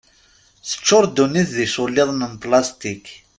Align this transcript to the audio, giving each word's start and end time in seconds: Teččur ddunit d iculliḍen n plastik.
Teččur 0.67 1.03
ddunit 1.07 1.49
d 1.57 1.57
iculliḍen 1.65 2.21
n 2.31 2.33
plastik. 2.43 3.05